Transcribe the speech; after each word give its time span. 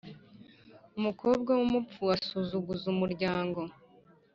Umukobwa 0.97 1.51
w’umupfu 1.59 2.01
asuzuguza 2.15 2.85
umuryango. 2.93 3.61